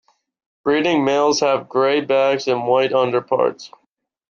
Breeding 0.63 1.05
males 1.05 1.41
have 1.41 1.69
grey 1.69 2.01
backs 2.03 2.47
and 2.47 2.65
white 2.65 2.91
underparts. 2.91 3.69